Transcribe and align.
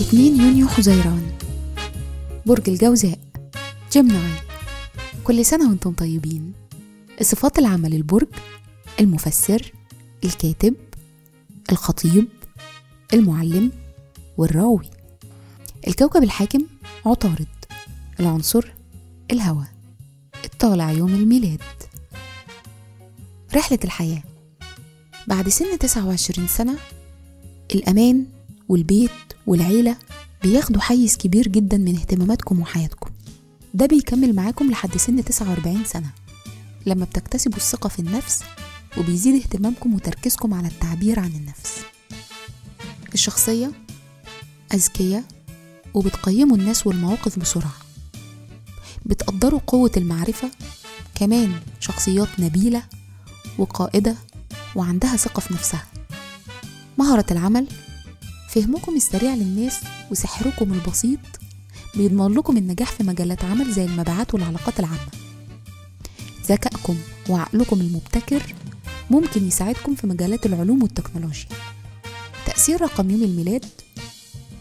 2 0.00 0.40
يونيو 0.40 0.68
حزيران 0.68 1.32
برج 2.46 2.68
الجوزاء. 2.70 3.18
جيمناي 3.92 4.32
كل 5.24 5.44
سنة 5.44 5.68
وأنتم 5.68 5.92
طيبين. 5.92 6.52
صفات 7.22 7.58
العمل 7.58 7.94
البرج 7.94 8.28
المفسر 9.00 9.72
الكاتب 10.24 10.74
الخطيب 11.72 12.28
المعلم 13.14 13.72
والراوي. 14.36 14.90
الكوكب 15.88 16.22
الحاكم 16.22 16.66
عطارد. 17.06 17.46
العنصر 18.20 18.72
الهواء. 19.30 19.68
الطالع 20.44 20.90
يوم 20.90 21.14
الميلاد. 21.14 21.62
رحلة 23.54 23.78
الحياة 23.84 24.22
بعد 25.26 25.48
سن 25.48 25.78
29 25.78 26.48
سنة 26.48 26.74
الأمان 27.74 28.26
والبيت 28.68 29.27
والعيلة 29.48 29.96
بياخدوا 30.42 30.80
حيز 30.80 31.16
كبير 31.16 31.48
جدا 31.48 31.76
من 31.76 31.96
اهتماماتكم 31.96 32.60
وحياتكم. 32.60 33.10
ده 33.74 33.86
بيكمل 33.86 34.34
معاكم 34.34 34.70
لحد 34.70 34.96
سن 34.96 35.24
49 35.24 35.84
سنة. 35.84 36.10
لما 36.86 37.04
بتكتسبوا 37.04 37.56
الثقة 37.56 37.88
في 37.88 37.98
النفس 37.98 38.42
وبيزيد 38.98 39.34
اهتمامكم 39.34 39.94
وتركيزكم 39.94 40.54
على 40.54 40.68
التعبير 40.68 41.20
عن 41.20 41.30
النفس. 41.30 41.80
الشخصية 43.14 43.72
أذكياء 44.74 45.24
وبتقيموا 45.94 46.56
الناس 46.56 46.86
والمواقف 46.86 47.38
بسرعة. 47.38 47.76
بتقدروا 49.06 49.60
قوة 49.66 49.92
المعرفة 49.96 50.50
كمان 51.14 51.60
شخصيات 51.80 52.40
نبيلة 52.40 52.82
وقائدة 53.58 54.16
وعندها 54.76 55.16
ثقة 55.16 55.40
في 55.40 55.54
نفسها. 55.54 55.86
مهرة 56.98 57.26
العمل 57.30 57.66
فهمكم 58.48 58.96
السريع 58.96 59.34
للناس 59.34 59.80
وسحركم 60.10 60.72
البسيط 60.72 61.18
بيضمن 61.94 62.34
لكم 62.34 62.56
النجاح 62.56 62.92
في 62.92 63.04
مجالات 63.04 63.44
عمل 63.44 63.72
زي 63.72 63.84
المبيعات 63.84 64.34
والعلاقات 64.34 64.80
العامة. 64.80 65.08
ذكائكم 66.46 66.96
وعقلكم 67.28 67.80
المبتكر 67.80 68.54
ممكن 69.10 69.46
يساعدكم 69.48 69.94
في 69.94 70.06
مجالات 70.06 70.46
العلوم 70.46 70.82
والتكنولوجيا. 70.82 71.48
تأثير 72.46 72.80
رقم 72.82 73.10
يوم 73.10 73.22
الميلاد 73.22 73.64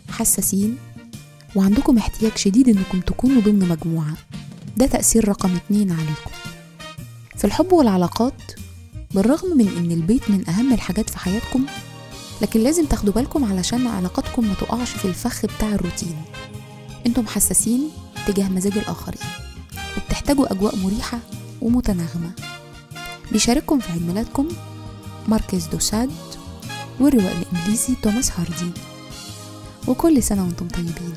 حساسين 0.10 0.78
وعندكم 1.56 1.98
احتياج 1.98 2.38
شديد 2.38 2.70
إنكم 2.70 3.00
تكونوا 3.02 3.42
ضمن 3.42 3.70
مجموعة. 3.70 4.14
ده 4.78 4.86
تأثير 4.86 5.30
رقم 5.30 5.56
اتنين 5.56 5.92
عليكم. 5.92 6.32
في 7.38 7.46
الحب 7.46 7.74
والعلاقات 7.74 8.52
بالرغم 9.12 9.58
من 9.58 9.68
إن 9.68 9.92
البيت 9.92 10.30
من 10.30 10.50
أهم 10.50 10.74
الحاجات 10.74 11.10
في 11.10 11.18
حياتكم 11.20 11.66
لكن 12.42 12.60
لازم 12.60 12.86
تاخدوا 12.86 13.14
بالكم 13.14 13.46
علشان 13.46 13.88
علاقاتكم 13.88 14.48
ما 14.48 14.54
تقعش 14.54 14.90
في 14.90 15.06
الفخ 15.06 15.46
بتاع 15.46 15.68
الروتين. 15.68 16.22
أنتم 17.06 17.28
حساسين 17.28 17.90
تجاه 18.28 18.50
مزاج 18.50 18.78
الآخرين 18.78 19.22
وبتحتاجوا 19.98 20.52
أجواء 20.52 20.76
مريحة 20.76 21.20
ومتناغمة. 21.62 22.32
بيشارككم 23.32 23.80
في 23.80 23.92
عيد 23.92 24.08
ميلادكم 24.08 24.48
ماركيز 25.28 25.68
دوساد 25.68 26.12
والروائي 27.00 27.38
الإنجليزي 27.42 27.96
توماس 28.02 28.32
هاردي. 28.32 28.72
وكل 29.88 30.24
سنة 30.24 30.44
وأنتم 30.44 30.68
طيبين. 30.68 31.14